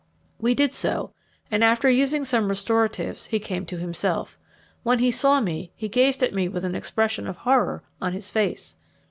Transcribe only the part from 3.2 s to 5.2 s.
he came to himself. When he